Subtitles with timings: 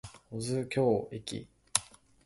[0.31, 1.47] 保津峡駅